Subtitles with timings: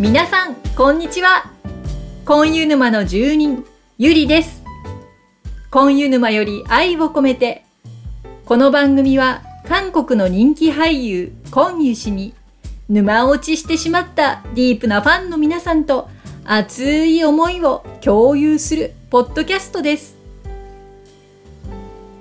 [0.00, 1.50] 皆さんこんにちは。
[2.24, 3.66] 婚湯沼の住人
[3.98, 4.62] ゆりです。
[5.70, 7.66] 婚湯沼より愛を込めて
[8.46, 12.32] この番組は韓国の人気俳優コンユ氏に
[12.88, 16.08] 沼落ちしてしまったディープなファンの皆さんと
[16.46, 20.16] 熱い思いを共有するポッドキャストです。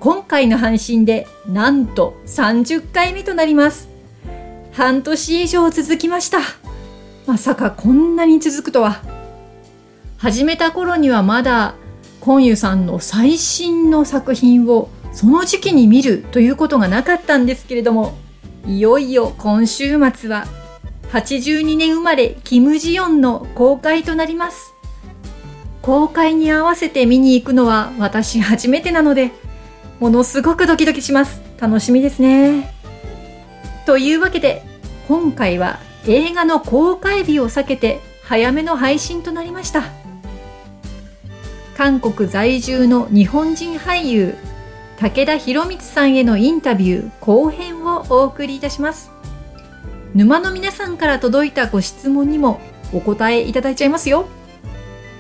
[0.02, 3.88] 今回の配信でなんと30回目となります。
[4.74, 6.40] 半年以上続きました。
[7.30, 9.04] まさかこんなに続くとは。
[10.18, 11.76] 始めた頃にはまだ
[12.22, 18.18] コンユさんの最新の作品をその時期に見るということがなかったんですけれども
[18.66, 20.48] いよいよ今週末は
[21.12, 24.74] 82年生まれキム・ジヨンの公開となります。
[25.84, 29.30] 公開に合わせて見に行くのは私初めてなので
[30.00, 31.40] ものすごくドキドキします。
[31.60, 32.74] 楽しみですね。
[33.86, 34.64] というわけで
[35.08, 39.84] 今回は映画の公開日を避けて早めの配信となりました。
[41.76, 44.36] 韓国在住の日本人俳優
[44.98, 49.12] 武田博光さんへのインタビュー後編をお送りいたします。
[50.14, 52.60] 沼の皆さんから届いたご質問にも
[52.92, 54.28] お答えいただいちゃいますよ。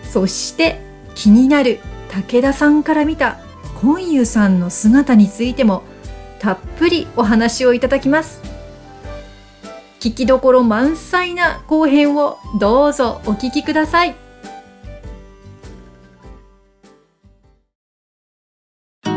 [0.03, 0.81] そして
[1.16, 3.39] 気になる武田さんから見た
[3.75, 5.83] 本優さんの姿についても
[6.39, 8.48] たっぷりお話をいただきます。
[10.00, 14.16] 聞きどころ満載な後編をどうぞお聞きください
[19.03, 19.09] と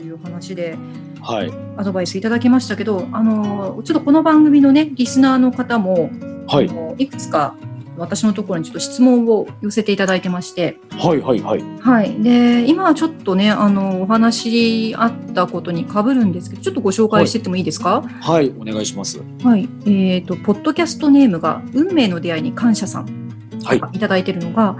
[0.00, 0.78] いう話で
[1.20, 1.52] はい。
[1.78, 6.10] アドバイスいただきましたけど、あのちょっとこの番組のねリスナーの方も、
[6.46, 6.70] はい
[7.02, 7.56] いくつか
[7.96, 11.20] 私のところにちょっと質問を寄せていただいてまして、はい。
[11.20, 11.40] はい。
[11.40, 11.62] はい。
[11.80, 18.02] はい、で今はちょっとねあのお話あったことにかぶるんですけどちょっとご紹介してってもいいですか？
[18.20, 18.52] はい。
[18.58, 19.20] お願いします。
[19.42, 23.30] はい、えっ、とポッドキャストネームが運命の出会いに感謝さん
[23.64, 23.80] はい。
[23.92, 24.76] いただいてるのが、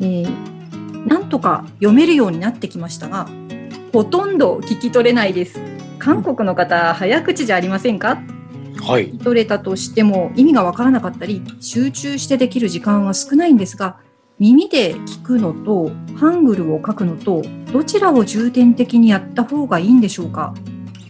[0.00, 0.52] えー
[1.02, 3.28] なんとか読めるようになってきましたが
[3.92, 5.58] ほとんど聞き取れないです
[5.98, 8.22] 韓国の方早口じゃありませんか？
[8.80, 9.16] はい。
[9.18, 13.98] 取れたとしても意味がわからなかったり集中してできる時間は少ないんですが
[14.38, 20.54] 耳で聞くのとハングルを書くのとどちらを重点的にやった方がいいんでしょうか？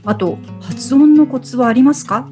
[0.04, 2.28] あと発音のコツはありますか？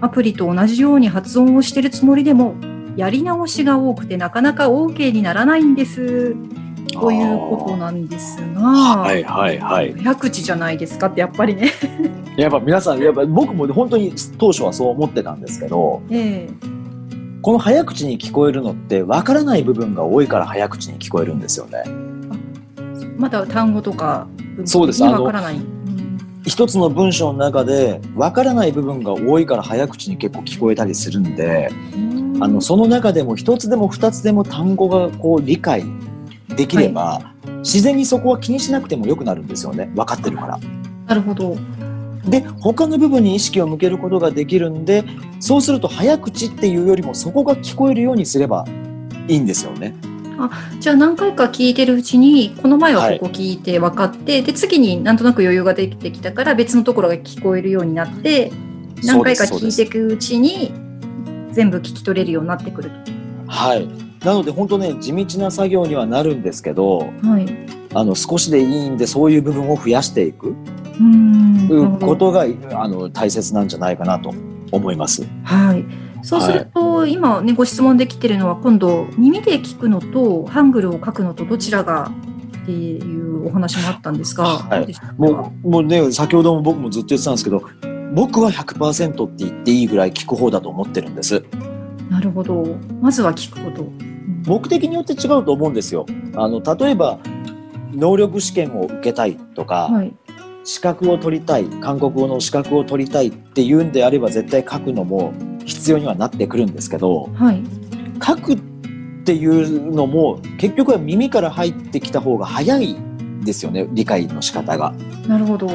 [0.00, 2.56] アプリと同じように発音をしてるつもりでも
[2.96, 6.36] やり直しが多くてなかなか OK にならないんです。
[7.00, 9.22] ということなんですが、はい。
[9.22, 9.58] はい。
[9.58, 9.94] はい。
[9.94, 11.70] 早口じゃないですかってやっぱりね。
[12.36, 16.74] やっぱ皆さん、やっぱ僕も本当に当初はそう思ってたんですけど、ええ
[17.42, 21.84] この早口に聞こえるのって分からない部分が多いから早口に聞こえるんですよね。
[23.18, 24.26] まだ単語とか
[24.64, 25.56] そうですわからない。
[25.56, 25.74] うん
[26.46, 31.70] 一つの文章の中で分からない部分が多いから早口に結構聞こえたりするんで、
[32.40, 35.84] あのその中でも一つでも二つでも単語がこう理解
[36.56, 40.58] できれば、自然にそこは気にしなくてもよくなるんですよね分かってるから。
[41.06, 41.56] なるほど。
[42.26, 45.04] で他の部分に意識を向けることができるんで
[45.40, 48.64] そうすると早口っていうよりもそこが聞こえるようにすれば
[49.28, 49.94] いいんですよね。
[50.80, 58.50] じゃあ何回か聞いてるうちにこの前はここ聞いて分かって、で次になんとなく余裕ができてきたから別のところが聞こえるようになって
[59.04, 60.72] 何回か聞いていくうちに
[61.52, 62.96] 全部聞き取れるようになってくると。
[63.46, 67.46] はいなので本当ね地道な作業にはなるんですけどはい。
[67.96, 71.98] あの少しでいいんでそういう部分を増やしていくうーん。
[72.00, 74.34] ことがあの大切なんじゃないかなと
[74.72, 75.24] 思います。
[75.44, 75.84] はい。
[76.22, 82.10] そうすると、今ねご質問できてるのは今度耳で聞くのとハングルを書くのとどちらが
[82.62, 87.62] っていうお話もあったんですが、はいもうもうね先ほども僕もずっと言ってたんですけど
[88.14, 91.44] 僕は100%って言っていいぐらい聞く方だと思ってるんです。
[92.08, 92.64] なるほど。
[93.02, 94.13] まずは聞くこと。
[94.46, 96.06] うん目的によって違うと思うんですよ。
[96.36, 97.18] あの例えば
[97.92, 100.12] 能力試験を受けたいとか、はい。
[100.66, 105.34] 資格を取りたい韓国語の資格を取りたいっていうんであれば絶対書くのも
[105.66, 107.62] 必要にはなってくるんですけどはい。
[108.24, 108.58] 書くっ
[109.24, 112.96] ていうのも結局は耳から入ってきた方が早い
[113.44, 114.94] ですよね理解の仕方が。
[115.28, 115.66] なるほど。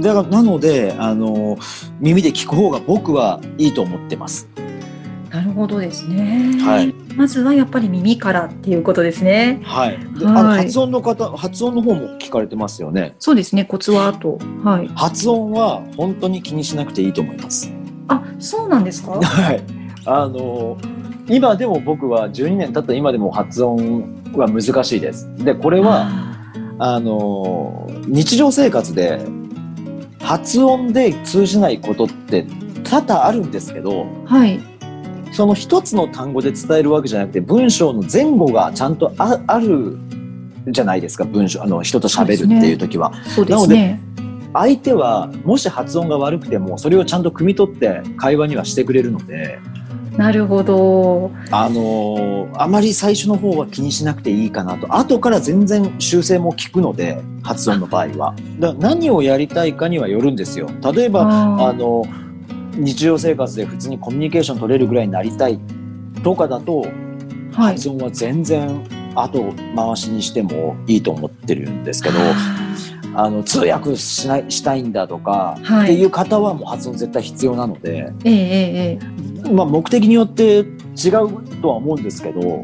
[0.00, 1.58] だからなのであの
[1.98, 4.48] 耳で聞く方が僕はいいと思ってます。
[5.32, 6.58] なるほどですね。
[6.60, 6.92] はい。
[7.16, 9.60] まずはやっぱり耳からっていうことですね。
[9.64, 9.98] はい。
[10.18, 13.14] ではいあの発音の方発音の方も聞かれてますよね。
[13.18, 13.64] そうですね。
[13.64, 14.38] コツはあと。
[14.62, 14.88] はい。
[14.94, 17.72] 発音は本当に気にしなくていいと思います。
[18.08, 19.12] あ、そうなんですか？
[19.22, 19.62] はい。
[20.04, 20.76] あの
[21.28, 24.04] 今でも僕は12年経った今でも発音
[24.34, 25.30] は難しいです。
[25.38, 26.08] でこれは
[26.78, 29.20] ああの日常生活で
[30.20, 32.46] 発音で通じないことって
[32.84, 34.60] 多々あるんですけどはい。
[35.32, 39.98] その一つの単語で伝えるわけじゃなくて文章の前後がちゃんとあある
[40.68, 43.12] じゃないですか文章あの人と喋るっていう時は。
[43.24, 44.00] そうですね。
[44.54, 49.58] 相手はもし発音が悪くてもそれをちゃんと汲み取って会話にはしてくれるので
[50.16, 51.30] なるほど。
[51.50, 62.04] あのーあまり最初の方は気にしなくていいかなと後から全然修正も効くので発音の場合はだ何をやりたいかにはよるんですよ例えばああの
[62.74, 65.60] 日常生活で普通にコミュニケーション取れるぐらいになりたい
[66.22, 67.74] とかだとーはい。
[67.74, 68.82] 発音は全然
[69.14, 72.18] 後回しにしてもいいと思ってるんですけど
[73.14, 78.98] あの通訳しないしたいんだとか、はいっていう方はもう発音絶対必要なので、ええええ
[79.44, 82.62] ええまあ、目的によって違うとは思うんですけど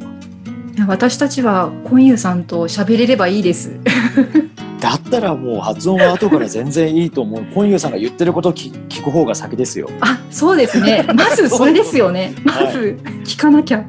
[0.86, 3.78] 私たちはコンユさんと喋れればいいです。
[4.80, 9.88] だったらもう発音は後から全然いいと思う本優さんが言ってることを聞聞く方が先ですよ。
[10.00, 11.04] あ、そうですね。
[11.14, 12.34] まずそれですよね。
[12.44, 13.84] まはいず聞かなきゃ。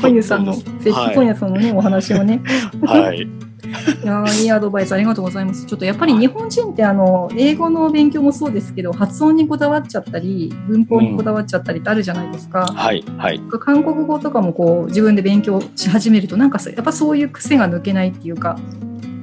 [0.00, 2.40] コンユさんの、ぜひはいコンユさんのね、 お話をね。
[2.84, 5.66] はい、いやーいいアドバイスありがとうございます。
[5.66, 12.66] ちょっとやっぱり日本人ってあの英語の勉強もそうですけど発音にこだわっちゃったり文法にこだわっちゃったりってあるじゃないですか。
[12.66, 13.40] はい、はい。
[13.60, 18.58] 韓国語とかもこう自分で勉強し始めるとなんかさやっぱそういう癖が抜けないっていうか。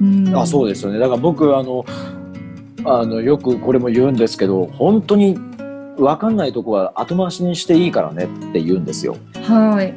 [0.02, 1.84] うんあそうですよねだから僕あの
[2.84, 5.38] あのよくこれも言うんですけど本当に
[5.96, 9.16] 分かんないとこは後回しにしていいからねって言うんですよ。
[9.34, 9.94] はい。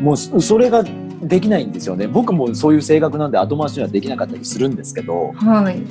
[0.00, 0.84] もうそそれが
[1.22, 5.82] できないんですよね僕もそういう性格なんで後回しにはできなかったりするんですけどはい。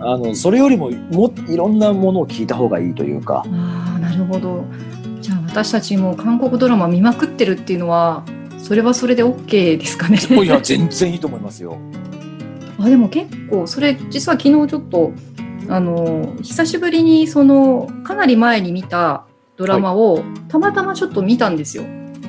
[0.00, 4.64] あのそれよりももいろんなものを聞いた方がいいというかああなるほど。
[5.20, 8.24] じゃあ私たちも韓国ドラマ見まくってるっていうのは
[8.58, 10.18] それはそれで OK ですかね。
[10.18, 11.78] いや全然いいと思いますよ。
[12.82, 15.12] あでも結構それ実は昨日ちょっと
[15.68, 19.24] あの久しぶりにそのかなり前に見た
[19.56, 21.84] ドラマを、たまたまちょっと見たんですよ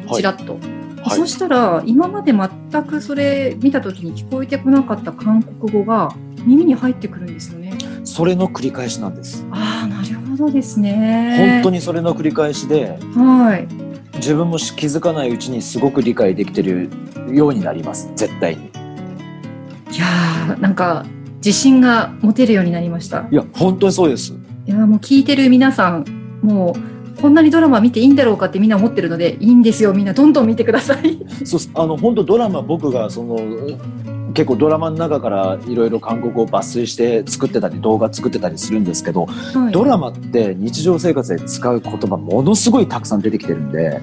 [0.06, 0.54] はいちらっと。
[0.54, 0.64] はい
[1.10, 6.16] そしたら今まで全くそれ見た時に聞こえてこなかった韓国語が
[6.46, 7.74] 耳に入ってくるんですよね。
[8.06, 9.46] それの繰り返しなんです。
[9.52, 11.56] ああなるほどですね。
[11.56, 13.68] 本当にそれの繰り返しではい。
[14.16, 16.90] 自分もし気づかないうちにすごく理解できてる
[17.32, 18.83] ようになります絶対に。
[19.94, 21.06] いやーなんか
[21.36, 23.28] 自信が持てるようになりました。
[23.30, 24.34] いや本当にそうです。
[24.66, 26.76] いやもう聞いてる皆さんも
[27.18, 31.20] うこんなにドラマ見ていいんだろうかってみんな思ってるのでいいんですよみんなどんどん見てください。
[31.46, 33.38] そうあの本当ドラマ僕がその
[34.34, 44.02] 結構ドラマの中からいろいろ韓国を抜粋して作ってたり動画作ってたりするんですけど、はいドラマって日常生活で使う言葉ものすごいたくさん出てきてるんで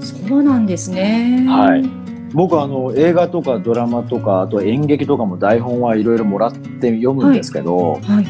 [0.00, 1.44] そうなんですね。
[1.48, 2.03] はい
[2.34, 8.26] 僕あの映画とかドラマとかあと演劇とかも台本はいろいろもらって読むんですけど、はい。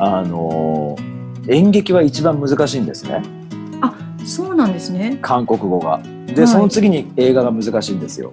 [0.00, 0.96] あの
[1.48, 3.20] 演劇は一番難しいんですね
[4.28, 5.18] そうなんですね。
[5.22, 6.02] 韓国語が。
[6.26, 8.30] で、はいその次に映画が難しいんですよ。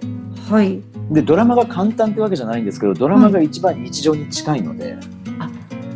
[0.50, 0.80] はい。
[1.10, 4.98] でドラマが簡単ってわけじゃないんですけどドラマが一番日常に近いので、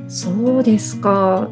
[0.09, 1.49] そうですか。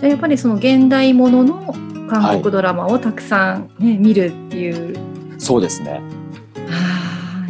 [0.00, 1.74] じゃあやっぱりその現代ものの
[2.08, 4.96] 韓国ドラマをたくさん、ね見るっていう、
[5.38, 6.00] そうですね。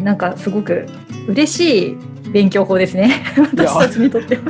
[0.05, 0.87] なんかすごく
[1.27, 1.97] 嬉しい
[2.31, 3.25] 勉強法ですね。
[3.53, 4.43] 私たちにとっては。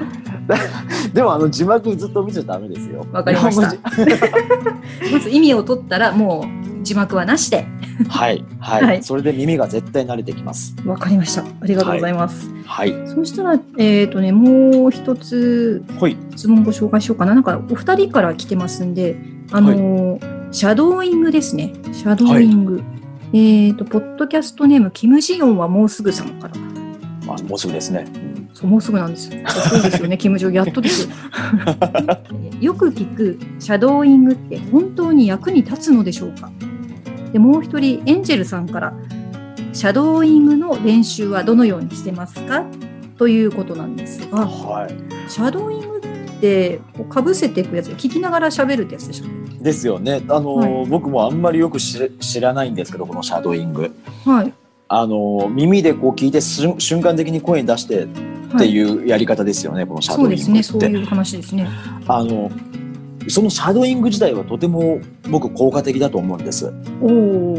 [1.14, 3.06] でもあの字幕ずっと見ちゃダメですよ。
[3.12, 3.72] わかりました
[5.12, 6.44] まず意味を取ったらも
[6.80, 7.66] う字幕はなしで。
[8.02, 10.74] 字はい、はい、はいそれで耳が絶対慣れてきます。
[10.84, 11.42] わかりました。
[11.42, 12.50] ありがとうございます。
[12.66, 12.92] はい。
[13.06, 15.84] そしたら、えっ、とね、もう一つ。
[16.34, 17.34] 質問ご紹介しようかな。
[17.34, 19.16] なんかお二人から来てますんで、
[19.52, 21.72] あのーシャドーイングですね。
[21.92, 22.80] シャドーイング。
[23.36, 26.54] えっ、と、ポッドキャストネーム、キム・ジヨンはもうすぐ様から。
[27.26, 28.06] あ、もうすぐですね。
[28.52, 29.42] そうもうすぐなんですよ。
[29.48, 31.16] そうですよね、キム・ジョン、やっとですよ。
[32.60, 36.48] よく聞くシャドーイングって本当に役に立つのでしょうか？
[37.32, 38.94] でもう一人、エンジェルさんから、
[39.72, 42.64] シャドーイングの練習はどのようにしてますか？
[43.18, 44.94] ということなんですが、はい。
[45.28, 49.24] シャドーイングってかぶせていくやつで聞きながら喋るってやつでしょ
[49.64, 50.22] ですよね。
[50.28, 53.94] あの、は僕もあんまりよく知知らないんですけど、このシャドーイング。
[54.24, 54.52] はい。
[54.86, 58.66] あの耳でこう聞いて瞬瞬間的に声に出してってう。
[58.66, 60.44] いうやり方ですよね、このシャドーイングって。
[60.44, 61.66] そうですね、そういう話ですね。
[62.06, 62.50] あの
[63.26, 66.70] そのシャドーイング自体はとても僕効果的だと思うんです。
[67.00, 67.58] おお。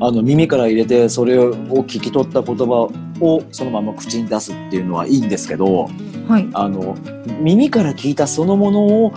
[0.00, 5.88] あの耳から入れてそれを聞き取った言葉をそのまま口に出すっていうのはいいんですけど
[6.28, 6.46] はい。
[6.52, 6.94] あの
[7.40, 9.14] 耳から聞いたそのものを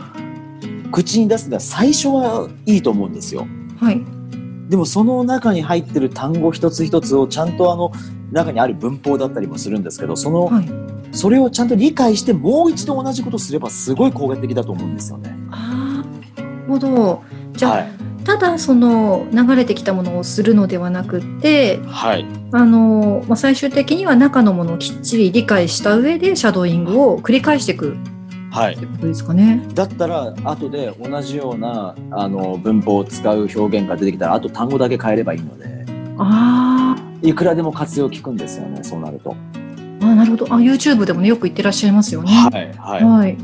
[0.92, 3.48] 口に出すのは最初はいいと思うんですよ。
[3.80, 4.02] はい。
[4.70, 7.92] でもその中に入ってる単語一つ一つをちゃんとあの
[8.32, 10.70] 中にある文法だったりもするんですけどその、はい。
[11.12, 15.36] それをちゃんと理解してもう一度同じことすればすごい効果的だと思うんですよね。
[15.50, 16.04] あ
[16.38, 17.24] あ、なるほど。
[17.54, 17.92] じゃあ、はい、
[18.24, 22.26] ただその流れてきたものをするのではなくってはい。
[22.52, 27.98] あの、まあ、最終的には中のものをきっちり理解した上でシャドーイングを繰り返していく
[28.52, 28.86] はいって。
[28.86, 29.66] ことですかね。
[29.74, 35.86] だったら後で同じようなあの文法を使う表現が出てきたらあと単語だけ変えればいいので
[36.18, 39.36] あいくらでも活用効くんですよねそうなると。
[40.02, 42.32] ーあなるほどあ YouTube でもねよく言ってらっしゃいますよね。
[42.32, 43.04] はいはい。
[43.04, 43.38] はい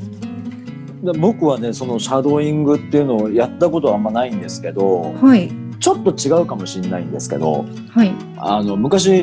[1.05, 9.21] で僕はねそのシャドーイングっていうのをやったことはあんまないんですけどはいちょっと違うかもしれないんですけどはいあの昔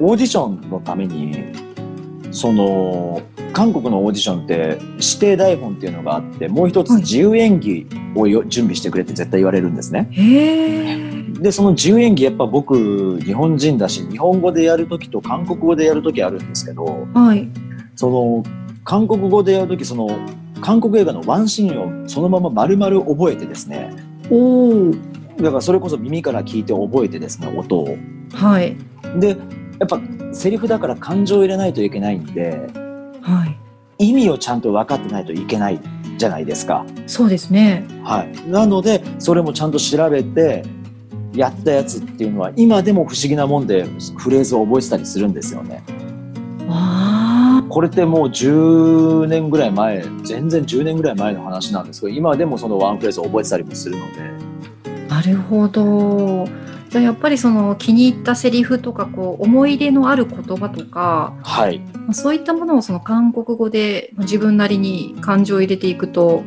[0.00, 1.52] オーディションのために
[2.32, 3.22] その
[3.54, 7.02] 韓国のオーディションって指定台本っていうのがあってもう一つはい。
[7.02, 10.08] 自由演技をよ準備してくれって絶対言われるんですね。
[11.40, 17.48] でその自由演技やっぱ僕日本人だし日本語でやる時と韓国語でやる時あるんですけどはい。
[17.94, 18.42] その
[18.82, 20.08] 韓国語でやる時その
[20.60, 23.90] 韓国映画のワンシーンをそのまま丸々覚えてですね。
[24.30, 24.94] おお
[25.36, 27.96] だからそれこそ耳から聞いて覚えてですね音を。
[28.32, 28.76] はい。
[29.20, 29.36] でや
[29.84, 30.00] っぱ
[30.32, 32.83] セリフだから感情を入れないといけないんで
[33.24, 33.58] はい
[33.98, 35.80] 意味をちゃんと分かってないといけない
[36.16, 36.84] じゃないですか。
[37.06, 37.86] そうですね。
[38.02, 40.64] はい、なのでそれもちゃんと調べて
[41.34, 43.84] やったやつっていうのは今でも不思議なもんで
[44.18, 45.82] フレーズを覚えてたりするんですよね。
[46.68, 54.22] あこれってもう10年ぐらい前全然10年ぐらい前の話なんですけど今でもそのワンフレーズを覚えてたりもするので
[55.10, 56.63] あなるほど。
[56.94, 66.44] じゃあやっぱりその気に入ったセリフとかこう思い出のある言葉とかはいまあそういったものをその韓国語でまあ自分なりに感情を入れていくと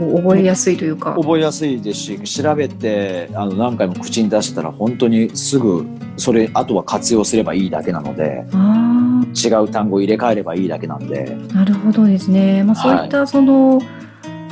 [0.00, 1.14] こう覚えやすいというか。
[1.14, 12.64] 覚えやすいですし調べてあの何回も口に出したら本当にすぐそれあとは活用すればいいだけなのであ違う単語を入れ替えればいいだけなんであなるほどですね。
[12.64, 13.80] まあ、そういったその、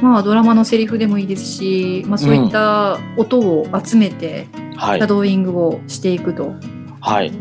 [0.00, 6.54] まあ、ドラマのセリフでもいいですし、まあ、そういった音を集めてはいシャドーイングをしていくと。
[7.00, 7.33] はい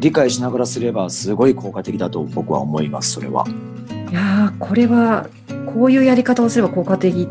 [0.00, 3.44] 理解しながらすればすごい効果的だと僕は思いますそれは。
[4.10, 5.28] いやーこれは
[5.74, 7.28] こういうやり方をすれば効果的、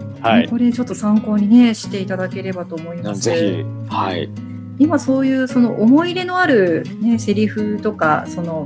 [0.50, 3.22] これちょっと参考にねしていただければと思います。
[3.22, 4.29] ぜひはい
[4.77, 8.65] 今そういうその思い入れのある、ね、セリフとかその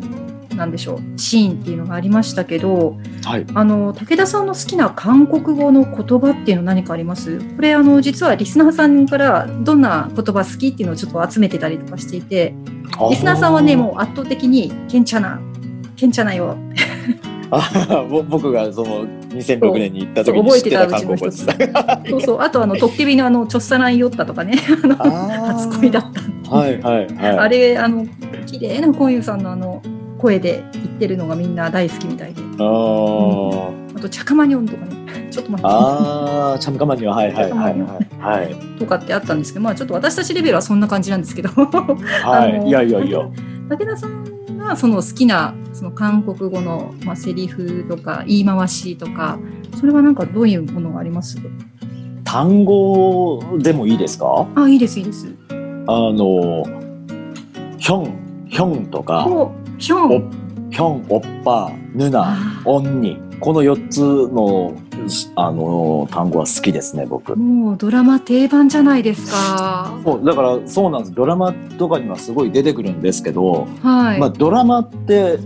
[0.55, 3.45] なんでしょうシーンっていうのがありましたけどはい。
[3.53, 7.39] あの武田さんの好きな韓国語の言葉っていうの何かあります？
[7.55, 12.53] これあの実はリスナーさんからどんな言葉好きっていうのをちょっと集めてたりとかしていて
[13.09, 15.39] リスナーさんはねもう圧倒的に「ケンチャナ
[15.95, 16.57] ケンチャナよ。
[17.55, 21.45] あぼ僕がその2006年に行った時に知ってた覚えてた韓国語です。
[22.09, 27.37] そうそうあとあの「トッケビのあのちょっさないよった」とかねあのあ 初恋だったはいはいはい。
[27.37, 28.05] あれあの
[28.47, 29.81] 綺麗なコンユさんのあの
[30.23, 32.41] 声で言ってるのがみんな大好きみたいで。
[32.41, 33.97] あー。
[33.97, 35.27] あと「チャカマニョン」とかね。
[35.29, 35.69] ちょっと待って。
[35.69, 37.79] あー、チャムカマにははいはいはい。
[37.79, 38.55] はいはい。
[38.79, 41.49] とかってあったんですけどまあちょっと私たちレベルはそんな感じなんですけど。
[41.49, 42.67] はい。
[42.67, 43.19] いやいやいや。
[43.69, 49.37] 武田さんがその好きなその韓国語の、まあ、セリフとか言い回しとか
[49.77, 51.37] それはなんかどういうものがあります？
[52.23, 54.47] 単語でもいいですか？
[54.55, 55.27] あいいですいいです。
[55.49, 56.63] あの
[57.77, 58.13] ヒョン
[58.47, 59.27] ヒョンとか。
[59.27, 64.75] おヒョおンヒョンオッパヌナあオンニこの四つの
[65.35, 67.35] あの単語は好きですね僕。
[67.35, 69.99] もうドラマ定番じゃないですか。
[70.05, 74.19] そうだからそうなんですドラマとかにはすごい出てくるんですけど、はい。
[74.19, 75.39] まあ、ドラマって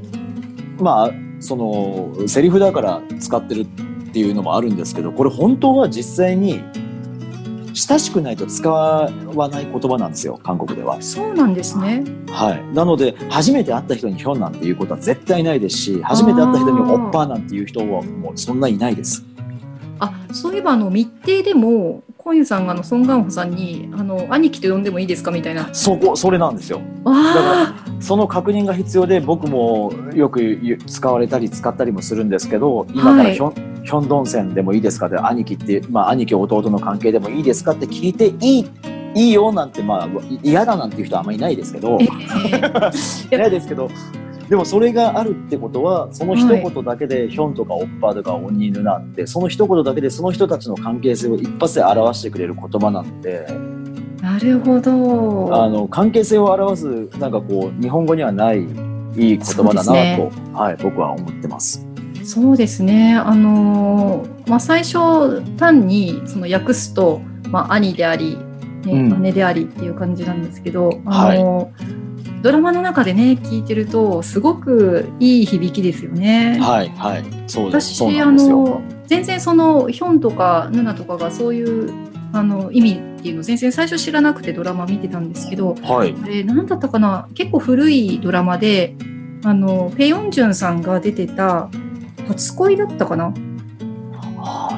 [0.80, 3.66] まあそのセリフだから使ってるっ
[4.12, 6.62] ていうのもあるんですけどこれ本当は実際に
[7.78, 9.10] 親しくないと使わ
[9.50, 11.00] ない言葉なんですよ韓国では。
[11.02, 12.04] そうなんですね。
[12.30, 19.24] はい、なので初めて会った人にヒョンなんていうことは絶対ないですし初めて会った人にオッパーなんていう人はもうそんないないです。
[20.00, 25.74] あそういえばあの密偵でもコンユさんがあのソン・ガンホさんにあの兄貴と呼んでもいいですかみたいな。
[25.74, 26.82] そこそれなんですよ。
[27.06, 33.48] あその確認が必要で僕もよく使われたり使ったりもするんですけど今からヒョ
[33.82, 38.66] ン,、ヒョンドン線でもいいですかで兄貴って、まあ、兄貴弟の関係でもいいですかって聞いていい
[39.16, 43.90] いいよなんてまあい嫌だなんていう人はあんまりいないですけどえー いないですけど
[44.50, 53.46] でもそれがあるってことはその一言だけでヒョンとかオッパーとかオンニーヌナってその一言だけでその人たちの関係性を一発で表してくれる言葉なんで。
[54.22, 55.64] なるほど。
[55.64, 56.86] あの関係性を表す
[57.20, 58.62] なんかこう日本語にはない
[59.16, 61.86] いい言葉だなと、ねはい僕は思ってます。
[62.24, 63.16] そうですね。
[63.16, 68.38] あのーまあ、最初単にその訳すと、まあ、兄であり、
[68.86, 72.07] ねうん姉でありっていう感じなんですけど、あのー
[72.42, 76.60] ドラマの中でね聞いてるとすごくいい響きですよね。
[76.62, 78.32] はいはいそうです私あ。
[78.32, 81.92] の全然そのヒョンとかヌナとかがそういう
[82.34, 86.16] あの意味っていうのを全然最初知らなくてドラマ見てたんですけど、はい。
[86.22, 87.28] あれ何だったかな？
[87.34, 88.96] 結構古いドラマで
[89.44, 91.70] あのペヨンジュンさんが出てた
[92.28, 93.34] 初恋だったかな？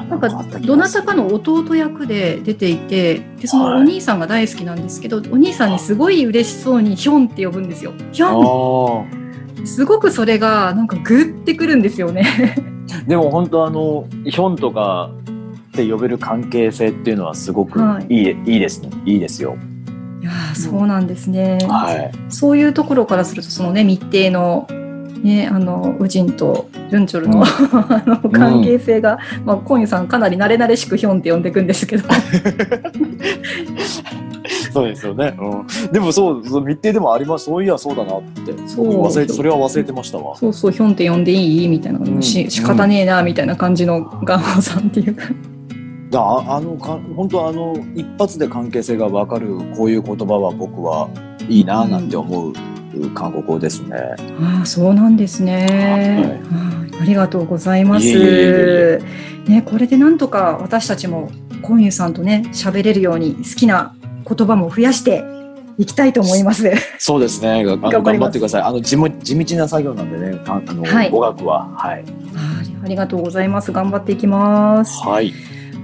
[0.08, 0.28] なんか
[0.60, 7.92] どなたかの弟役で出ていてでそのお兄さんが大好きなんですけど、お兄さんにすごい嬉しそうにヒョンって呼ぶんですよ。
[8.12, 9.66] ヒあョンあ。
[9.66, 12.26] すごくそれがなんかグってくるんですよね。
[13.06, 15.10] でも本当あのヒョンとか
[15.68, 18.90] って呼べる関係性っていうのはすごくはいいい,、い、いですね。
[19.06, 19.56] いいですよ。
[20.20, 21.58] いやーそうなんですね。
[21.68, 22.10] はい。
[22.28, 24.66] そういうところからするとそのね密偵の
[25.22, 27.44] ねあのウジンとジュンチョルの,、うん
[27.92, 32.04] あの関係性が、まあコンユさんかなり慣れ慣れしくヒョンって呼んでいくんですけど
[34.72, 35.34] そうですよね。
[35.38, 35.92] うん。
[35.92, 37.46] でもそう、密偵でもあります。
[37.46, 38.52] そういやそうだなって。
[38.68, 40.36] そう僕忘れて、それは忘れてましたわ。
[40.36, 41.68] そうそうヒョンって呼んでいい？
[41.68, 45.24] みたいな、うんし仕方ねえなみたいな感じのガンホさんっていうか
[46.10, 51.08] だああのか本当あの一発で関係性がわかるこういう言葉は僕は
[51.48, 52.52] いいななんて思う
[53.14, 53.96] 韓国語ですね。
[54.40, 55.66] ああそうなんですね、
[56.52, 59.00] はいありがとうございますいえいえ
[59.46, 61.30] いねこれでなんとか私たちも
[61.62, 63.96] コンユさんとね喋れるように好きな
[64.28, 65.24] 言葉も増やして
[65.78, 66.70] いきたいと思います。
[66.98, 67.64] そうですね。
[67.64, 68.62] 頑張ってください。
[68.62, 70.36] あの地も地道な作業なんでね。
[70.44, 72.04] かあの、はい語学ははい
[72.36, 73.72] あありがとうございます。
[73.72, 74.98] 頑張っていきます。
[75.06, 75.32] はい。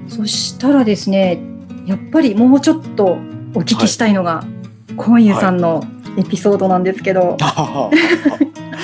[0.08, 1.40] そしたらですね、
[1.86, 3.18] やっぱりもうちょっと
[3.54, 4.44] お聞きしたいのが、
[4.96, 5.84] コンユさんの
[6.18, 7.90] エピソードなんですけど、 は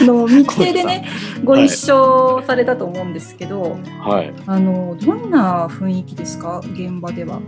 [0.00, 1.08] あの密偵でね、
[1.44, 4.32] ご一緒されたと思うんですけど、はい。
[4.46, 7.40] あのどんな雰囲気ですか、現場では。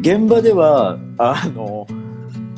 [0.00, 1.86] 現場ではあの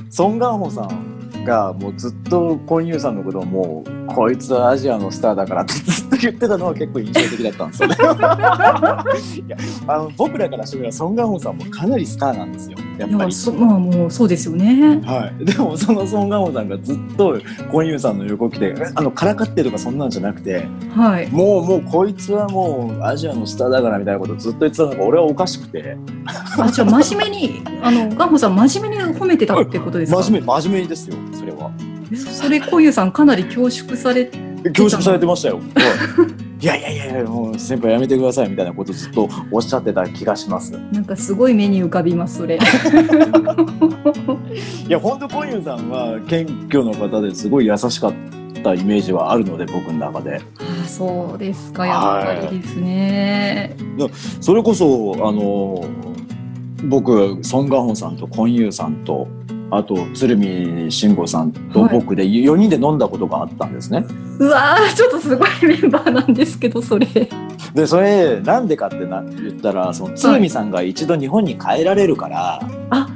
[0.09, 1.20] ソン・ガンホさん
[1.51, 7.97] がもうずっとコン・ユーさんのことをもうこいつはアジアのスターだからってずっと言ってたのは結構印象的だったんですよね。
[9.47, 9.57] いや
[9.89, 13.35] あの僕らからしてみればソン・ガンホさんもかなりスターなんですよやっぱり。
[13.59, 15.01] まあもうそうですよね。
[15.05, 21.29] はい、でもそのソン・ガンホさんがずっとコン・ユーさんの横来てあのからかってとかそんなんじゃなくてはい。
[21.31, 25.97] もうもうこいつはもうアジアのスターだからみたいなことをずっと言ってたのが俺はおかしくて
[26.59, 30.23] あじゃあ真面目に あのガンホさん真面目に褒めてたってことですか？
[30.23, 31.71] 真面目真面目ですよそれは。
[32.13, 35.61] えそれコンユさんかなり恐縮され恐縮されてましたよ。
[35.77, 40.73] いやいやいやいやもう先輩やめてくださいみたいなことずっとおっしゃってた気がします。
[40.93, 42.59] なんかすごい目に浮かびますそれ。
[44.87, 48.13] いや本当コンユンさんは謙虚な方ですごい優しかっ
[48.63, 50.43] たイメージはあるので僕の中で。
[50.59, 53.75] あそうですかやっぱりですね。
[54.41, 55.83] それこそあの
[56.89, 59.29] 僕ソン・ガンホさんとコンユーさんと
[59.73, 64.05] あと鶴見慎吾さんとはい僕で4人で飲んだことがあったんですね。
[64.39, 67.07] うわーちょっとすごいメンバーなんですけどそれ。
[67.75, 72.61] でそれなんでかってな言ったらその鶴見さんが一度日本に帰られるから。
[72.91, 73.09] あ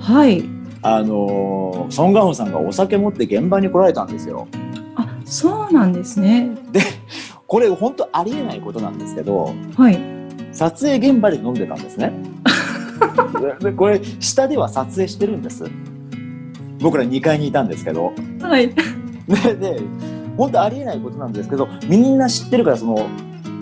[0.00, 0.44] はい。
[0.82, 4.46] あのーソン・ガンホさんがお酒持って現場に来られたんですよ。
[4.96, 6.50] あそうなんですね。
[6.72, 6.80] で
[7.46, 9.98] これ本当ありえないことなんですけどはい。
[10.52, 12.12] 撮影現場で飲んでたんですね。
[13.60, 15.64] でこれ下では撮影してるんです。
[16.80, 18.12] 僕ら2階にいたんですけど。
[18.40, 18.72] はい。
[19.28, 19.80] でで
[20.36, 23.06] 本当ありえないことなんですけどみんな知ってるからその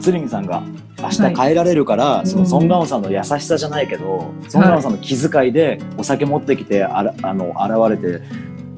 [0.01, 0.63] 鶴見さんが
[1.01, 7.55] 明日帰られるから、そのソン・ガンホさんの優しさじゃないけど、ソン・ガンホさんの気遣いでお酒持ってきてあらあの
[7.89, 8.25] 現れて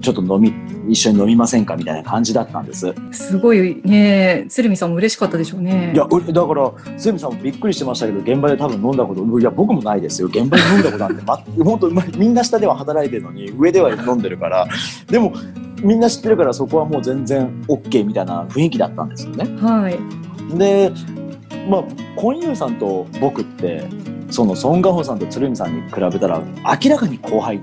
[0.01, 0.53] ちょっと飲み
[0.89, 2.95] 一緒に飲みませんかみたいな感じだったんです。
[3.13, 5.93] すごいね鶴見さんも嬉しかったでしょうね。
[5.95, 14.67] いやうだから鶴見さんもびっくりしてましたけど現場で多分飲んだこといや僕もないですよ現場で飲んだことなんて、ま、 本当まみんな下では働いてるのに上では飲んでるから
[15.09, 15.33] でも
[15.83, 19.45] みんな知ってるからそこはもう全然 OK みたいな雰囲気だったんですよね。
[19.61, 19.99] はい。
[20.59, 20.93] で
[21.69, 21.85] まあ
[22.17, 23.85] コンユーさんと僕って
[24.31, 26.41] そのソン・ガホさんと鶴見さんに比べたら
[26.83, 27.61] 明らかに後輩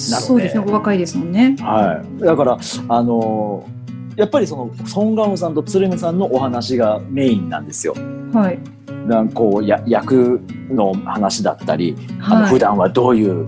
[0.00, 1.56] そうですねお若いですもんね。
[1.60, 2.58] はい、だから
[2.88, 3.68] あの
[4.16, 7.94] やっぱりそのソン・ガホさんと鶴見さんのお話がメインなんですよ。
[8.32, 8.58] はい。
[9.06, 13.46] なんかこうや役の話だったり、あのはい普段はどういう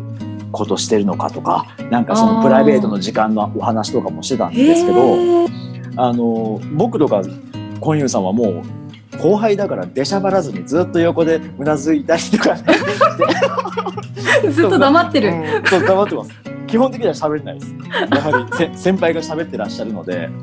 [0.52, 5.16] ことしてるのかとかなんかそのプライベートの時間のお話とかもしてたんですけど
[5.96, 7.22] あの僕とか
[7.80, 8.62] コンユーさんはも
[9.14, 12.62] う後輩だから出しゃばらずにずっと横でうなずいたりとかね
[14.50, 15.28] ずっと黙ってる。
[15.28, 15.66] うん。
[15.66, 16.30] そう黙ってます。
[16.66, 17.74] 基本的には喋れないです。
[18.10, 20.28] やはりせ 先輩が喋ってらっしゃるので。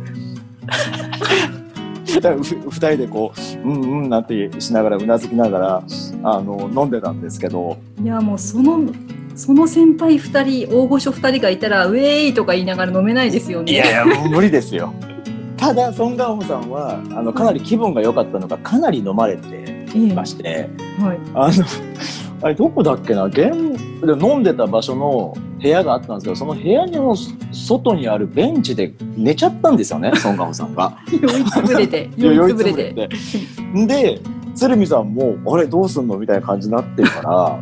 [2.22, 3.32] だからふ二人でこ
[3.64, 5.84] ううんうんなんてしながらうなずきながら
[6.24, 7.78] あの飲んでたんですけど。
[8.02, 8.80] いやもうその
[9.36, 13.72] その先輩二人大御所二人がいたらウェーイとか言いながら飲めないですよね。
[13.72, 14.94] いやいやもう無理ですよ。
[15.56, 20.70] ただソン・ガンホさんはあのかなり気分が良かったのがかなり飲まれてええまして。
[21.00, 21.20] はい。
[21.34, 21.64] あの
[22.42, 23.26] あれどこだっけな？
[23.26, 23.48] 現で
[24.20, 27.16] 飲んでた場所の部屋があったんですけどその部屋の
[27.52, 30.98] 外にあるベンチで寝ちゃったんですよね ソン・ガンホさんが。
[31.12, 33.10] 酔いつぶれて酔 酔いいつぶれて。
[33.88, 34.22] で
[34.56, 37.60] 鶴見さんも「あれどうすんの?」みたいな感じになってるから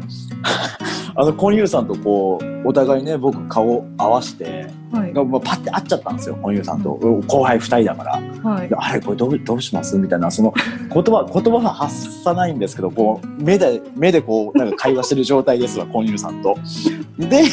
[1.20, 5.14] あのコンユーさんとこうお互いね僕顔合わせてはい。
[5.14, 6.94] まあパッて会っちゃったんですよコンユーさんと。
[6.94, 8.52] 後輩2人だから。
[8.52, 8.70] はい。
[8.70, 9.98] であれこれどうどうします？
[9.98, 10.54] みたいなその
[10.94, 16.56] 言葉 言葉は発さないんですけどこう目で目でこうなんか会話してる状態ですわコンユーさんと。
[17.18, 17.44] で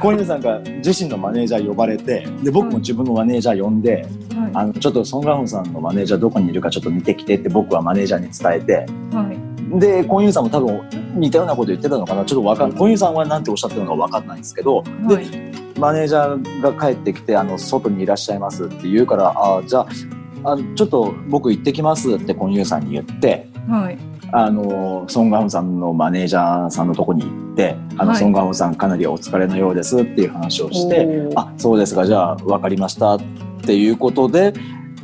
[0.00, 9.37] コンユーさんが自身のマネージャー呼ばれてで僕も自分のマネージャー呼んで、はあのちょっとソン・ガンホンさんのマネージャーどこにいるかちょっと見てきてって僕はマネージャーに伝えていはい
[9.74, 12.24] でコンユーさんも多分似たようなこと言ってたのかな。
[12.24, 14.78] ちょっとわかんコンユーさんは何ておっしゃってるのかわかんないんですけど。
[14.78, 15.58] はい。
[15.78, 23.98] マネージャーが帰ってきてあの外にいらっしゃいますって言うからあじゃああちょっと僕行ってきますってコンユーさんに言ってはい。
[24.30, 28.18] あのソン・ガンホさんのマネージャーさんのとこに行ってあの、はい。
[28.18, 33.20] ソン・ガンホさんかなりお疲れのようですっていう話をしてあそうですかじゃあ分かりましたっ
[33.62, 34.52] ていうことで、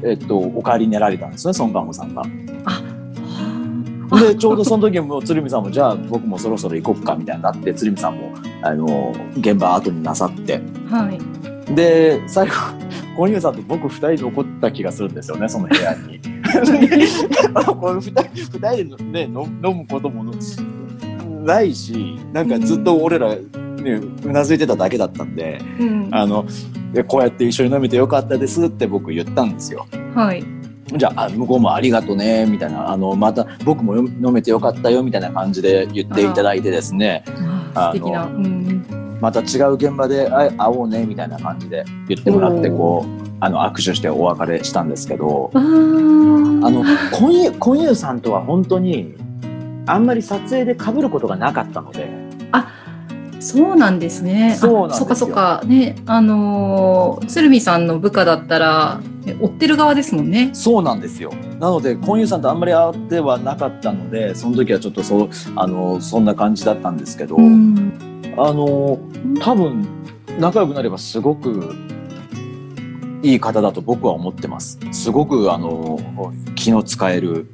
[0.03, 2.22] えっと、お帰りになられたんですねソン・ガンホさんが。
[2.66, 2.83] あ
[4.11, 12.55] でちょうどその時も鶴見さんもじゃあ僕もそろそろ行こっかみたいになって鶴見さんもあの現場後になさってはいで最後
[13.17, 16.21] コンユーさんと僕二人残った気がするんですよねその部屋に。
[17.79, 20.25] この二人二人で、ね、飲飲むことも
[21.45, 26.47] ないしなんかずっと俺ら、ね、うなずいてただけだったんでうんあの
[26.93, 29.87] でこうやって一緒に飲めてよかったですって僕言ったんですよ。
[30.14, 30.54] はい
[30.87, 32.90] じゃああ向こうもありがとうねみたいな。
[32.90, 37.25] あのまた僕もよ飲めてよかったよみたいな感じで言っていただいてですね。
[37.75, 38.27] あー素敵な。
[38.27, 38.75] うん。
[39.20, 49.14] また違う現場であ会おうねみたいな感じで言ってもらってこうあの握手してお別れしたんですけどあのコンユコンユーさんとは本当に
[49.87, 52.09] あんまり撮影で被ることがなかったので
[53.44, 54.57] そうなんですね。
[54.59, 55.62] そうなんですよあそっかそっか。
[55.66, 60.50] ね、あのー鶴見さんの部下だったら、ね追ってる側ですもんね。
[60.52, 67.92] そうなんですよなのでコンユーさんとあんまり会ってはなかったのでその時はちょっとそうあのそんな感じだったんですけど、うん
[68.37, 68.98] あの
[69.40, 69.87] 多分
[70.38, 71.74] 仲良くなればすごく
[73.22, 74.78] いい方だと僕は思ってます。
[74.92, 75.98] すごくあの
[76.54, 77.46] 気の使える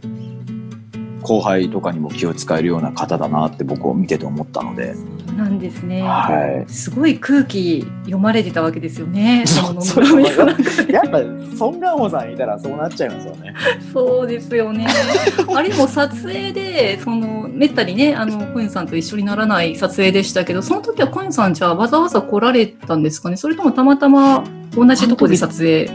[1.22, 4.94] 後輩とかにも気を使えるような方だなって僕を見てて思ったので、
[5.40, 6.02] なんですね。
[6.02, 9.44] はすごい空気読まれてたわけですよね。
[9.48, 10.20] そうのその。
[10.20, 11.22] やっぱ
[11.56, 13.54] ソン・ガンホさんいたらそうなっちゃいますよね。
[13.92, 14.86] そうですよね。
[15.54, 23.36] あれも撮影で、そのめったにね、あのコインさんと一緒にならない撮影でしたけど、その時はコインさんじゃあわざわざ来られたんですかね？
[23.36, 24.44] それともたまたま
[24.76, 25.90] 同じとこで撮影。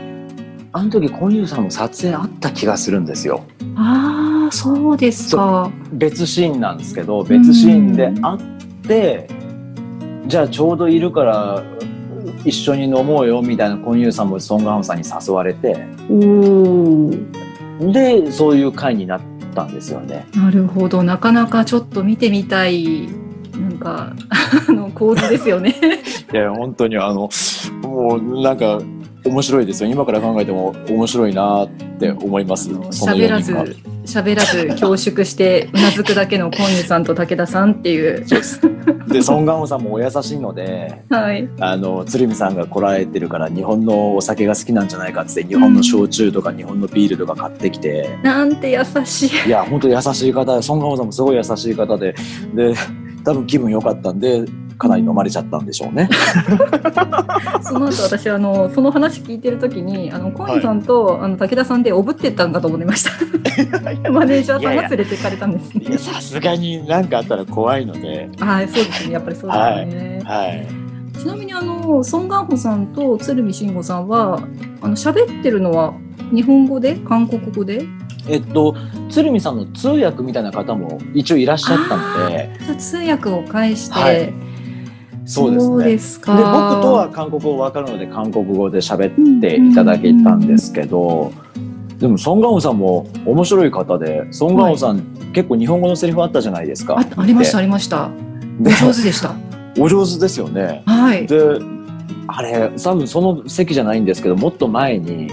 [0.73, 3.45] あの時コンユーさんの撮影あった気がするんですよ。
[3.77, 5.71] ああ、そうですか。
[5.93, 8.39] 別シーンなんですけど別シーンで会っ
[8.87, 9.27] て
[10.27, 11.63] じゃあちょうどいるから
[12.43, 15.75] 一緒に飲もうよみたいなコンユーさんもソン・ガンホさんに誘われて
[16.09, 17.91] おお。
[17.91, 19.21] でそういう会になっ
[19.53, 20.25] たんですよね。
[20.35, 21.03] なるほど。
[21.03, 23.07] なかなかちょっと見てみたい。
[23.55, 24.13] なんか、
[24.67, 25.75] あの構図ですよね。
[26.33, 27.29] いや本当にあの
[27.83, 28.79] もうなんか
[29.25, 32.65] 面白いですよ今から考えても面白いなって思います。
[32.65, 33.53] その喋らず
[34.05, 38.23] 喋らず恐縮して、うなずくだけのコンユさんと武田さんっていう。
[38.27, 38.41] そう
[39.07, 41.47] でソン・ガンホさんもお優しいのではい。
[41.59, 48.17] あの鶴見さんが来られてるから日本のお酒が好きなんじゃないかって日本の焼酎とか日本のビールとか買ってきて。
[48.23, 49.47] なんて優しい。
[49.47, 52.15] いや、本当優しい方で、ソン・ガンホさんもすごい優しい方で、
[52.53, 52.73] で、
[53.23, 54.45] 多分気分良かったんで、
[54.77, 56.09] かなり飲まれちゃったんでしょうね。
[57.61, 63.11] その後私あのその話聞いてる時にあのコンユさんと、あの武田さんでおぶってったんかと思いました。
[64.11, 65.97] マネージャーさんが連れてかれたんですね。
[65.97, 69.13] さすがになんかあったら怖いので、はい、そうですね。
[69.13, 69.57] やっぱりそうで
[69.91, 70.21] すね。
[70.23, 70.67] はい。
[71.17, 74.39] ちなみにあのソン・ガンホさんと鶴見慎吾さんは
[74.81, 75.93] あの喋ってるのは
[76.33, 76.95] 日本語で？
[76.95, 77.85] 韓国語で？
[78.27, 78.75] えっと、
[79.09, 84.44] 鶴見さんの通訳みたいな方も一応いらっしゃったので、通訳を介して、はい
[85.25, 85.85] そうですね。
[85.85, 91.31] ですか僕とは韓国語わかるので韓国語で喋っていただけたんですけど、
[91.97, 95.01] でもソン・ガンホさんも面白い方で、ソン・ガンホさん、
[95.33, 96.99] 結構日本語のセリフあったじゃないですか。
[96.99, 98.09] あありましたありました。
[98.59, 99.35] おで上手でした。
[99.79, 100.83] お上手ですよね。
[100.85, 101.59] はい、で
[102.27, 105.29] あれ多分その席じゃないんですけどもっと前に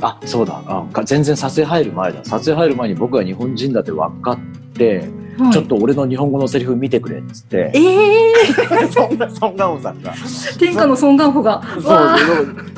[0.00, 0.62] あそうだ。
[0.66, 2.24] あか全然撮影入る前だ。
[2.24, 4.38] 撮影入る前に僕が日本人だって分かっ
[4.74, 5.52] て、はい。
[5.52, 7.70] ちょっと俺の日本語のセリフ見てくれっつって。
[7.74, 8.34] ええ
[8.90, 10.12] そんなソン・ガンホさんが。
[10.12, 11.62] ー、天下のソン・ガンホが。
[11.80, 12.06] そう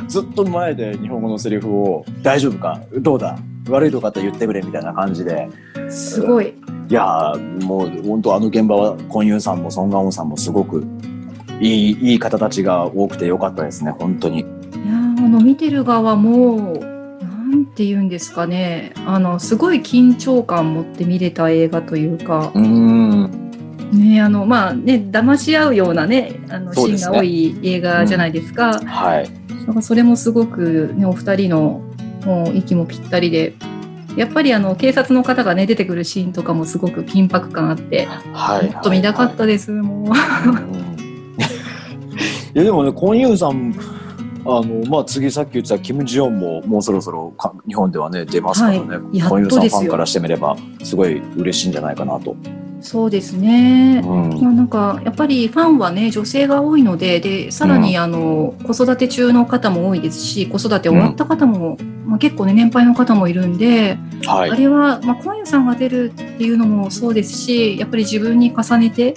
[0.09, 2.81] ずっと前で日本語のセリフを「大丈夫か？
[2.99, 3.37] どうだ？
[3.69, 5.49] 悪いとこあったら言ってくれ」みたいな感じで。
[5.89, 6.55] すごい。
[6.91, 10.85] いやーもう本当あの現場はコンユンさんもソン・ガンホさんもすごく
[11.61, 14.41] いいいい方たちが多くてよかったですね本当に。
[14.41, 16.81] いやーあの見てる側も
[17.49, 18.93] なんて言うんですかね。
[19.07, 23.49] あのすごい緊張感持って見れた映画というか、うーん。
[23.91, 28.79] ねあのまあね騙し合うようなねあのシーンが多い映画じゃないですか。
[28.81, 29.31] はい。
[29.61, 31.81] だからそれもすごく、ね、お二人の
[32.27, 33.55] もう息もぴったりで。
[34.17, 38.07] やっぱりあの警察の方がね出てくるシーンとかもすごく緊迫感あって。
[38.33, 38.69] はい。
[38.69, 39.99] もっと見たかったです、もう。
[40.07, 40.11] うん。
[42.53, 43.73] いやでもね、コンユンさん、
[44.51, 49.81] あのまあ、次さっき言ってたキム・ジヨンももうそろそろか日本ではね出ますからね、はいやっとですよ。
[49.81, 52.35] ファンからしてみればすごい嬉しいんじゃないかなと。
[52.81, 54.03] そうですね。
[54.05, 54.43] うん。
[54.43, 64.51] まあ、なんかやっぱりファンはね女性が多いのででさらにあの、子育て中の方も多いですし子育て終わった方も、まあ、結構ね年配の方もいるんで、はい。
[64.51, 69.15] あれは、まあ、今夜さんが出るっていうのもそうですしやっぱり自分に重ねて、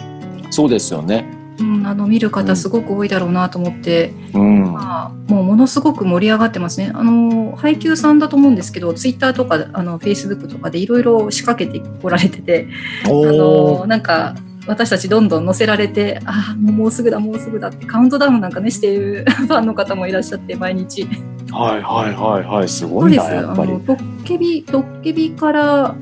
[0.50, 1.41] そうですよね。
[1.62, 6.92] うん、あの見るうん方すごく多いだろうなと思って、うん、まあ、もうものすごく盛り上がってますね。
[6.94, 12.68] あの配給さんだと思うんですけどツイッターとかあのフェイスブックとかでいろいろ仕掛けてこられてて。
[13.10, 13.38] おあー
[13.82, 14.36] のなんか
[14.68, 21.08] 私たちどんどん載せられてあもうもうすぐだもうすぐだってカウントダウンなんかねしている ファンの方もいらっしゃって毎日
[21.52, 23.72] はいはいはいはいすごいなやっぱり。
[23.86, 25.96] ドッケビドッケビから、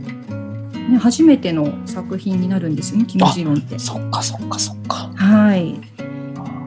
[0.89, 3.79] ね、初めての作品になるんですよねキム・ジヨンって。
[3.79, 5.11] そっかそっかそっか。
[5.15, 5.79] はい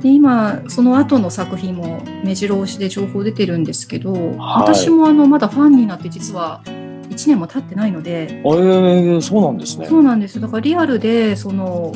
[0.03, 9.87] で今その後の作品も目白押しで情報出てるんですけど、はい私もあのまだファンになって実は1年も経ってないのでえー、そうなんですね。
[9.87, 11.93] そうなんですだからリアルでその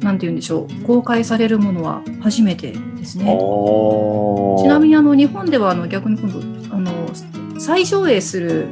[0.00, 6.40] なんて言うんでしょう公開されるものは初めてですねちなみにあの日本ではあの逆に今度
[6.74, 6.92] あの
[7.58, 8.66] 再上映する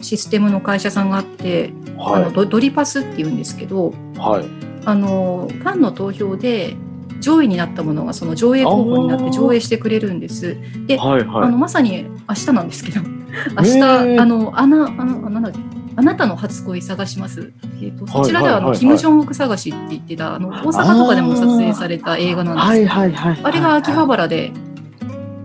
[0.00, 4.44] システムの会社さんがあって、あはのドドリパスっていうんですけどいはい。
[4.84, 6.76] あのファンの投票で
[7.20, 10.56] 上位になったものがその上映候補になって上映してくれるんです。
[10.86, 11.44] で、はいはい。
[11.44, 13.00] あのまさに明日なんですけど
[13.56, 13.80] 明日、
[14.18, 15.58] あのあなあのあなんだっけ
[15.94, 17.52] あなたの初恋探します。
[17.80, 18.76] えっ、とそちらではあの、はいはいはい。
[18.76, 24.52] はいキムジョンウク探しって言ってたあの大阪とかでも撮影された映画なんですけど、はいはいあれが秋葉原で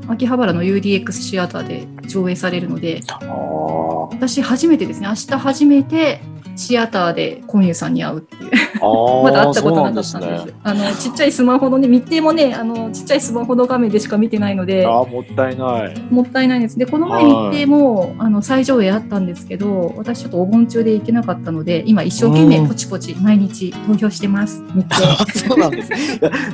[0.08, 3.68] 秋葉原の UDX シアターで上映されるので、あー。
[4.14, 5.08] 私初めてですね。
[5.08, 6.22] 明日初めて
[6.58, 8.52] シアターでコンユさんに会うっていう。
[9.24, 10.46] まだ会ったことなかったんです。
[10.46, 14.86] ねあのちっちゃいスマホのね密定もねあのちっちゃいスマホの画面でしか見てないので。
[14.86, 16.02] あーもったいない。
[16.10, 16.78] もったいないです。
[16.78, 24.64] で、この前はい日程も、あの最上映あったんですけど、私ちょっとお盆中で行けなかったので、今一生懸命うんポチポチ毎日投票してます。
[24.74, 25.92] 日そうなんです。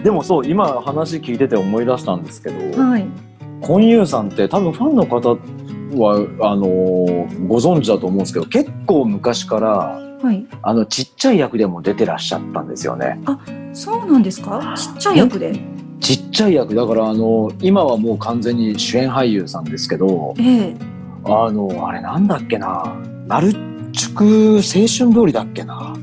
[0.03, 2.89] でもそう今話聞いてて思い出したんですけど、程。
[2.89, 3.05] はい。
[3.61, 5.37] コンユーさんって多分ファンの方
[5.97, 10.45] はあのーご存知だと思うんですけど、結構昔からはい。
[10.61, 13.19] あのちっちゃい役でも出てらっしゃったんですよね。
[13.73, 14.73] そうなんですか？
[14.77, 15.59] ちっちゃい役で？
[15.99, 20.75] ちっちゃい役だからあの今はもう完全に主演俳優さんですけど、ええ。
[21.25, 22.95] あのあれなんだっけな、
[23.27, 23.51] マル
[23.91, 25.95] チュク青春通りだっけな？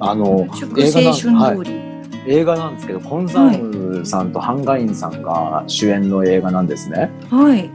[0.00, 1.86] あの祝映画な青春はい通り。
[2.28, 3.62] 映画なんですけど、コンザー
[3.98, 7.10] ムさんとハンガインさんが主演の映画なんですね。
[7.30, 7.70] はい。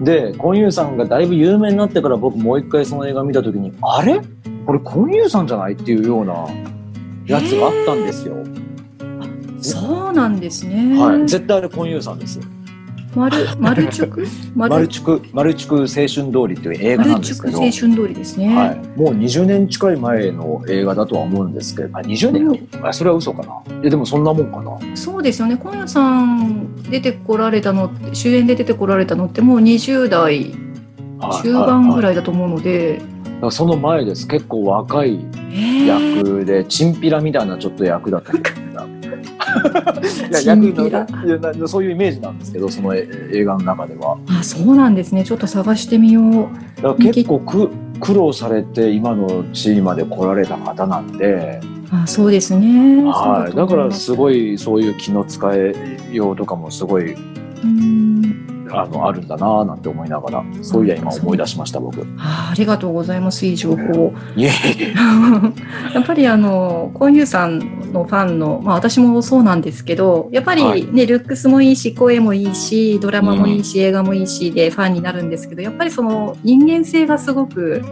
[0.00, 4.20] で、コンユーさんがだいぶ有名になってから僕もう一回その映画見た時に、あれ？
[4.66, 5.74] これコンユーさんじゃない？
[5.74, 6.46] っていうような
[7.26, 8.36] やつがあったんですよ。
[9.60, 10.98] そうなんですね。
[10.98, 11.20] はい。
[11.26, 12.40] 絶対あれコンユーさんです。
[13.14, 14.26] マル、マルチュク
[14.56, 16.20] ママルチュク、マルチュク青春通
[16.52, 18.56] りっていう映画なんですけど、チュク青春通りですね。
[18.56, 18.76] はい。
[18.98, 22.68] もう20年近い前の映画だとは思うんですけど、あ、20年？
[22.82, 23.76] あそれは嘘かな。
[23.82, 24.96] いや、でもそんなもんかな。
[24.96, 25.56] そうですよね。
[25.56, 30.54] 今夜さん出てこられたの主演で出てこられたのってもう20代はい
[31.42, 32.02] 中盤ぐい。
[32.02, 33.00] らいだと思うので、
[33.50, 34.28] その前です。
[34.28, 38.54] 結構若いえー役で、チンピラみたいなちょっと役だったりとか。
[41.66, 45.24] そういうイメージなんですけどそのえ映画の中ではあ、そうなんですね。
[45.24, 46.48] ちょっと探してみよ
[46.82, 46.96] う。
[46.98, 53.02] 結構く苦労されて今の地位まで来られた方なんで、あ、そうですね。
[53.04, 55.74] はい、だからすごいそういう気の使え
[56.12, 58.04] ようとかもすごいうん
[58.70, 62.02] あのあるんだなぁなんて思いながらそういや今思い出しました僕。
[62.18, 63.46] あありがとうございます。
[63.46, 64.12] いい情報。
[64.36, 64.94] いえいえ
[65.94, 67.58] やっぱりあの、コンユーさん
[67.92, 77.82] のファンの、まあ私もそうなんですけど、やっぱりね、はいルックスもいいし、声もいいし、ドラマもいいし、映画もいいしでファンになるんですけど、やっぱりその人間性がすごく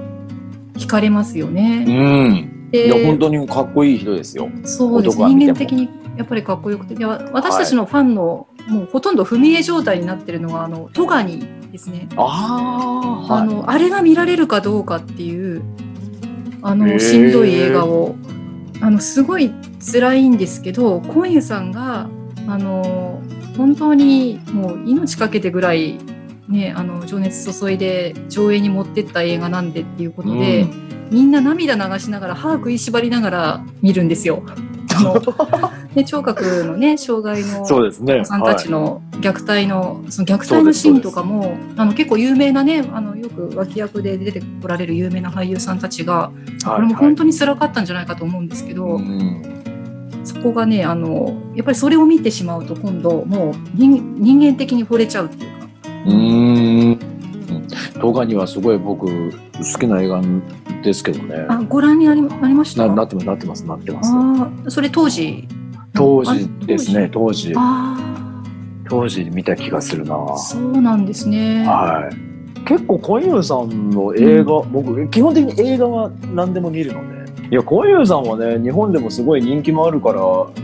[0.76, 1.84] 惹かれますようね。
[1.84, 4.48] んでいや本当にかっこいい人ですよ。
[4.64, 5.18] そうです。
[5.18, 12.08] 人間的にやっぱりかっこよくて、でわ私たちのファンの、もうほとんど踏み絵状態になってるのが、あの、トガニですね。
[12.16, 12.22] あ
[13.28, 15.62] あ、はい、あの、あれが見られるかどうかっていう、
[16.62, 18.14] あの、しんどい映画を。
[18.82, 19.52] あのすごい
[19.92, 22.08] 辛いんですけど今夜さんが
[22.48, 23.22] あの
[23.56, 25.98] 本当にもう命かけてぐらい、
[26.48, 30.66] ね、あの情熱注いで上映に持ってった映画なんでっていうことで、
[31.12, 34.42] みんな涙流しながら歯食いしばりながら見るんですよ。
[34.46, 35.20] あの
[35.94, 46.30] で 聴覚のね障害のそうですねお子さんたちの虐待の、その虐待のシーンとかもあの結構有名なねあのよく脇役で出てこられる有名な俳優さんたちが、
[46.64, 49.42] これも本当に辛かったんじゃないかと思うんですけど、うん
[50.24, 55.66] そこがねあのやっぱりそれを見てしまうと今度もう人人間的に惚れちゃうっていうか。
[56.06, 57.11] うーん。
[58.02, 60.20] 動画にはすごい僕好きな映画
[60.82, 61.46] ですけどね。
[61.48, 62.88] あご覧になりなりました？
[62.88, 64.02] ななってますなってますなってま
[64.66, 64.74] す。
[64.74, 65.46] それ当時？
[65.94, 67.52] 当時ですね当時？
[67.56, 68.42] あ
[68.88, 70.16] 当時見た気がするな。
[70.16, 71.64] あそうなんですね。
[71.64, 72.64] はい。
[72.64, 77.21] 結構コンユーさんの映画、僕基本的に映画は何でも見るので。
[77.52, 80.22] いやコンユーさんはね日本でもすごい人気もあるから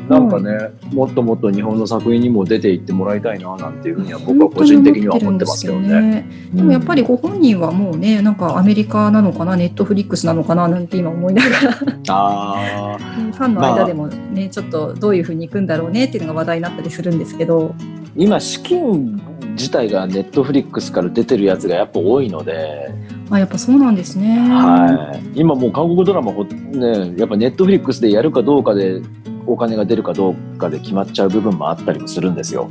[0.09, 6.27] なんかね、もっともっと日本の作品にも出ていってもらいたいななんていうふうには僕は個人的には思ってますけどね。
[6.51, 11.79] でもやっぱりご本人はもうねなんかアメリカなのかなネットフリックスなのかななんて今思いながら。
[12.09, 17.75] ああファンの間でもね、ちょっとどういうふうにいくんだろうねっていうのが話題になったりするんですけど
[18.21, 22.93] 今資金自体がネットフリックスから出てるやつがやっぱ多いので、
[23.31, 24.41] あやっぱそうなんですね。
[24.41, 29.01] はい、今もう韓国ドラマほねやっぱネットフリックスでやるかどうかで
[29.47, 32.69] お金が出るかどうかで決まっちゃう部分もあったりもするんですよ。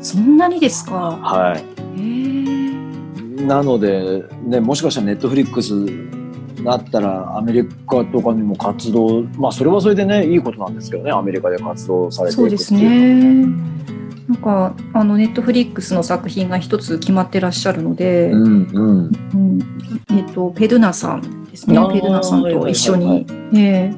[0.00, 0.94] そんなにですか？
[0.94, 1.58] は。
[1.94, 5.74] い、なので、ね、もしかしたらネットフリックス
[6.64, 13.95] だったらアメリカとかにも活動まあそれはそれでねいいことなんですけどねアメリカで活動されていくってそうですいうのはね。
[14.28, 19.10] なんかあのネットフリックスの作品が一つ決まってらっしゃるので、うんうん。
[19.34, 19.60] うん。
[20.10, 21.76] えっとペドゥナさんですね。
[21.92, 23.94] ペドゥナさんと一緒はいはいに、え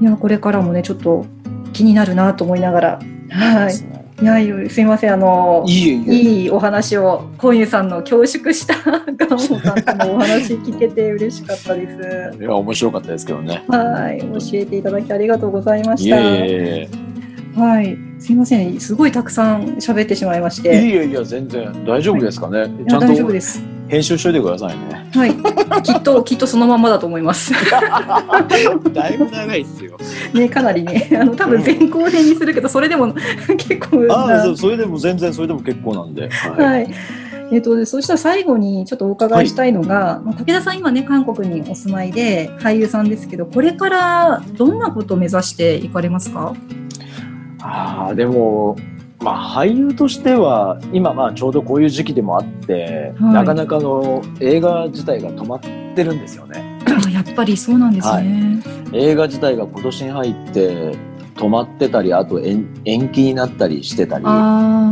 [0.00, 0.02] え。
[0.02, 1.24] いやこれからもねちょっと
[1.72, 3.00] 気になるなと思いながら。
[3.30, 4.00] はい。
[4.22, 4.34] いや
[4.68, 6.14] すいませんあのいいえいえ。
[6.14, 12.38] いいお話をコンユさんの恐縮したガンモさんとのお話聞けて嬉しかったです。
[12.38, 13.64] いや面白かったですけどね。
[13.68, 16.18] はい、教えていただきありがとうございまいした。
[16.18, 16.88] えいえ。
[17.58, 20.68] はい、すいません、すごいたくさん喋ってしまいまして。
[20.68, 22.58] いやいや全然大丈夫ですかね？
[22.58, 23.62] いやちゃんと大丈夫です。
[23.88, 25.10] 編集しといてくださいね。
[25.12, 27.52] はい、きっと、 きっとそのままだと思います。
[28.94, 29.96] だいぶ長いっすよ。
[30.32, 33.12] ね、かなりね、あの、多分前後編にするけど、それでも
[33.56, 34.14] 結構な。
[34.14, 36.28] ああそうそれでも全然それでも結構なんで。
[36.28, 36.64] はい。
[36.64, 36.94] はい。
[37.52, 46.54] えっと、でそしたら最後にちょっとお伺いしたいのが、まあ武田さん今ね、韓国にお住まいで俳優さんですけど、これからどんなことを目指していかれますか？
[47.60, 48.76] ああでも。
[49.22, 56.78] まあ、俳優としては今まあちょうどこういう時期でもあって、はいなかなかの映画自体が止まってるんですよね。
[56.86, 58.62] あやっぱりそうなんですね。
[58.94, 60.96] 映画自体が今年に入って
[61.34, 64.90] 止まってたりあと延延期になったりしてたりあ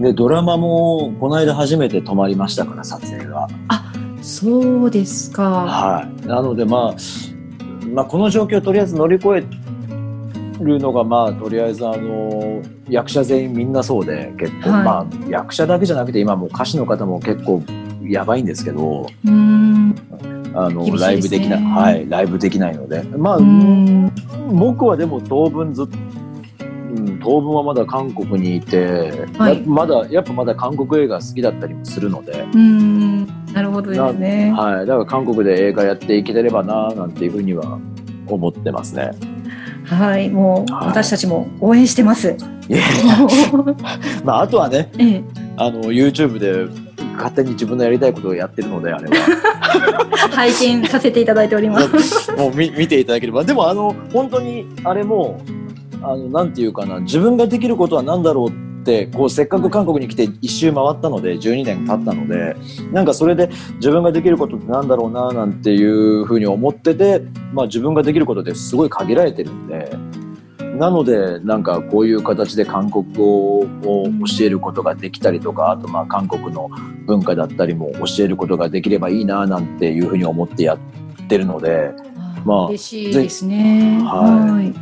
[0.00, 3.48] でドラマもこの間初めて止まりましたから撮影が。
[3.68, 5.50] あ、そうですか。
[5.50, 6.94] はい、なので、まあ、
[7.92, 9.63] まあこの状況をとりあえず乗り越え
[10.60, 17.62] るのがまあとりあえずあの役者全員みんなそうで結構、はいまあ役者だけじゃなくて今もう歌手の方も結構
[18.02, 19.06] やばいんですけど。
[20.56, 23.38] あの、ライブできないはいライブできないのでまあ。
[24.52, 25.98] 僕はでも当分ずっと。
[26.94, 32.46] うん、当分はまだ韓国にいて、はいやまだやっぱまだ韓国映画好きだったりもするので。
[33.52, 34.52] なるほどですね。
[34.56, 37.80] はい、だから韓国で映画やっていけてればななんていうふうには
[38.28, 39.10] 思ってますね。
[39.84, 40.86] はい、もうはい。
[40.88, 42.36] 私たちも応援してます。
[44.24, 45.24] まあ、あとはねええ、
[45.56, 46.66] あの YouTube で
[47.16, 49.08] 勝手に自分のやりたいことをやってるのであれ
[50.32, 52.32] 拝見させていただいております。
[52.32, 53.44] ばもう見見ていただければ。
[53.44, 55.40] でもあの本当にあれも
[56.02, 62.54] あのなんていうかな自分ができることは何だろうってこうせっかく韓国に来て一周回ったので12年経ったので
[62.92, 67.22] なんかそれで自分ができることってなんだろうななんていうふうに思ってて、
[67.52, 69.90] まあ、自分ができることってすごい限られてるんで。
[70.74, 73.66] なのでなんかこういう形で韓国語を
[74.36, 76.68] 教えることができたりとかあとまあ韓国の
[77.06, 80.78] 文化だったりも教えることができればいいななんていうふうに思ってやっ
[81.28, 81.92] てるので
[82.44, 84.00] まあ嬉しいですね。
[84.02, 84.74] ははい。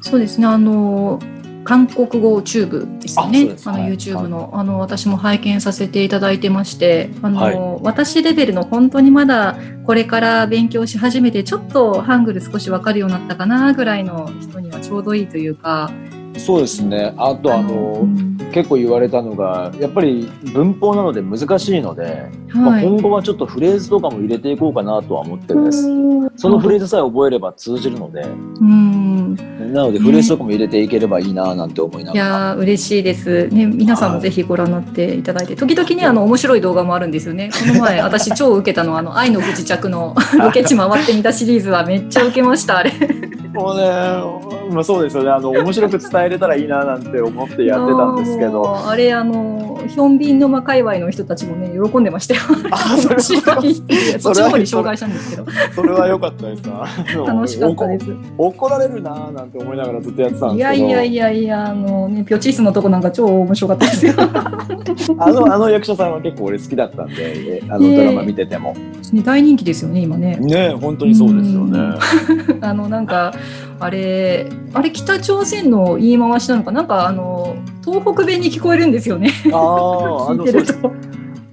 [0.00, 0.46] そうですね。
[0.48, 1.20] あの
[1.68, 3.58] 韓国語チューブですよねあそうで。
[3.58, 15.90] すあのはい YouTube の、あの私も拝見させていただいてまして、あの、はい私レベルの本当にまだこれから勉強し始めてちょっとハングル少しわかるようになったかなぐらいの人にはちょうどいいというか。
[16.36, 17.14] そうですね。
[17.16, 25.82] あとあの、うん結構言われたのがやっぱり文法なので難しいので、まあ、はい今後はちょっとフレーズとかも入れていこうかなとは思ってるんです。
[26.36, 29.36] そのフレーズさえ覚えれば通じるので、うん。
[29.72, 32.26] なのでフレーズとかも入れていければいいななんて思いないがら。
[32.26, 33.48] やー嬉しいです。
[33.48, 35.56] ね皆さんもぜひご覧になっていただいて。
[35.56, 37.50] 時々ねあの面白い動画もあるんですよね。
[37.52, 42.92] この前 私超受けたのはあの愛の不時着のロケ地回ってみたシリーズはめっちゃ受けましたあれ。
[43.52, 45.30] もうね、まあそうですよね。
[45.30, 48.62] あの面白く伝えれたらいいななんて思ってやってたんですけもど。
[48.84, 52.40] うあれあのヒョンビンのま界隈の人たちもね喜んでましたよ
[52.70, 56.84] あ、それそっちの方に紹介したんですけどそれは良かったですな。
[57.26, 58.06] 楽しかったです
[58.36, 60.84] 怒怒られるななんて思いながらずっとやってたんいですけど。
[60.84, 64.14] やいやいやいやあのねピョチースのとこなんか超面白かったですよ
[65.18, 67.14] あのあの役者さんは結構俺好きだったんで、
[67.58, 68.74] えあのドラマ見てても。
[69.12, 71.78] ね大人気ですよね今ねね本当にそうですよね。
[72.60, 73.32] あのなんか
[73.80, 76.82] あれあれ北朝鮮の言い回しなのかな？
[76.82, 80.92] んかあの東北弁に聞こえるんですよねああ、あ 聞いてると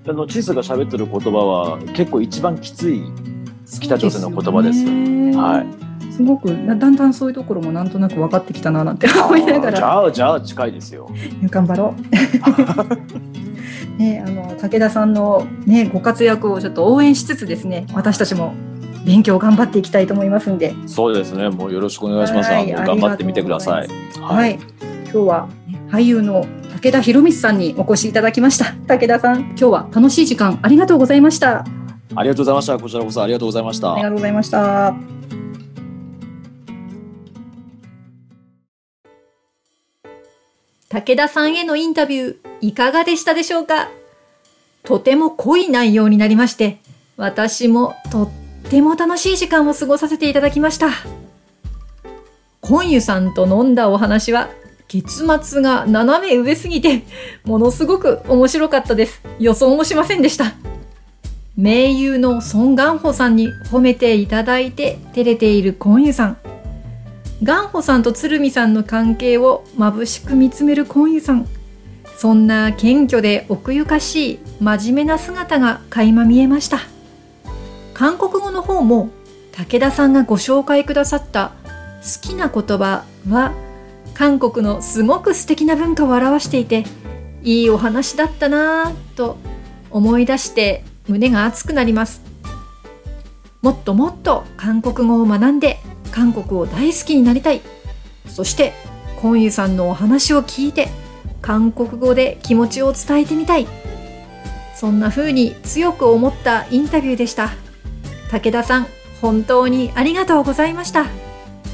[0.07, 3.01] あのチスが喋ってる言葉は結構一番きつい
[3.79, 4.85] 北朝鮮の言葉です。
[4.85, 5.65] そうよねはい。
[6.11, 11.09] すごくなだんだんそういうところもなんとなく分かってきたななんて思いながあーじらゃあじゃあ近いですよ。
[11.49, 12.01] 頑張ろう。
[13.97, 18.53] ね、あの武田さんの、ね、ご活躍をちょっと応援しつつですね私たちも
[19.05, 21.49] 勉強頑張っていきたいと思いますんで、そうですね。
[21.49, 22.51] もうよろしくお願いします。
[22.51, 23.87] はい頑張ってみてください。
[24.19, 24.59] はい。
[25.03, 25.47] 今日は
[25.89, 26.45] 俳優の
[26.81, 31.65] 武田博光さんにお越しいただきました武田さん今日は楽しい時間ありがとうございました
[32.15, 32.77] ありがとうございました。
[32.77, 34.03] こちらこそありがとうございましたあり。
[34.03, 34.93] がとうございました
[40.89, 43.89] 武田さんへのインタビューいかがでしたでしょうか？
[44.83, 46.79] とても濃い内容になりまして
[47.15, 50.89] 私もとってても楽しい時間を過ごさせていただきました。
[52.61, 54.49] 今湯さんと飲んだお話は
[54.87, 57.03] 結末が斜め上すぎて
[57.43, 59.21] ものすごく面白かったです。
[59.39, 60.53] 予想もしませんでした。
[61.57, 66.37] 名優のソン・ガンホさんに褒めていただいて照れているコンユさん。
[67.43, 71.47] ガンホさんと鶴見さんの関係を眩しく見つめるコンユさん。
[72.17, 76.79] そんな謙虚で奥ゆかしい真面目な姿が垣間見えました。
[77.95, 79.09] 韓国語の方も
[79.53, 81.53] 武田さんがご紹介くださった
[82.03, 83.53] 好きな言葉は
[84.13, 86.83] 韓国のすごく素敵な文化を表していて
[87.41, 89.37] いいお話だったなぁと
[89.91, 92.21] 思い出して胸が熱くなります。
[93.61, 95.77] もっともっと韓国語を学んで
[96.11, 97.61] 韓国を大好きになりたい。
[98.27, 98.73] そして
[99.21, 100.89] コンユさんのお話を聞いて
[101.41, 103.67] 韓国語で気持ちを伝えてみたい。
[104.75, 107.51] そんな風に強く思ったインタビューでした。
[108.31, 108.87] 武田さん
[109.21, 111.05] 本当にありがとうございました。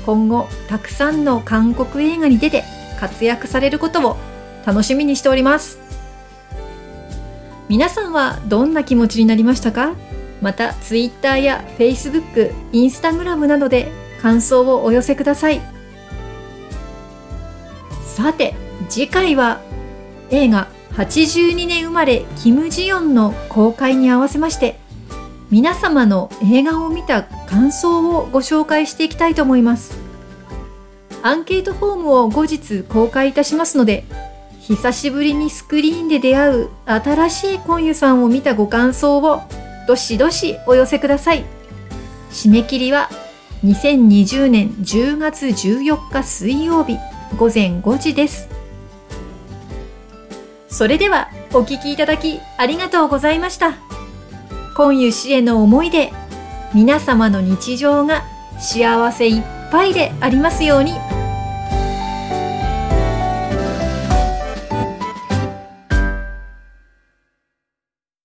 [0.05, 2.63] 今後たくさんの韓国映画に出て
[2.99, 4.17] 活躍されることを
[4.65, 5.79] 楽しみにしております。
[7.69, 9.95] 皆さんはどんな気持ちになりましたか？
[10.41, 13.91] また Twitter や Facebook、Instagram などで
[14.21, 15.61] 感想をお寄せください。
[18.03, 18.55] さて
[18.89, 19.61] 次回は
[20.31, 24.77] 映画82年生まれキム・ジヨンの公開に合わせまして
[25.51, 29.97] 皆様の映画を見た感想をご紹介していきたいと思います。
[31.21, 34.05] アンケートフォームを後日公開いたしますので
[34.59, 39.41] 久しぶりにスクリーンで出会う新しいコンユさんを見たご感想を
[39.87, 41.43] どしどしお寄せください。
[42.31, 43.09] 締め切りは
[43.65, 46.97] 2020年10月14日水曜日
[47.37, 48.47] 午前5時です。
[50.69, 53.73] それではお聞きいただきありがとうございました。
[54.81, 56.11] 今湯氏への思いで
[56.73, 58.23] 皆様の日常が
[58.57, 61.20] 幸せいっぱいでありますように。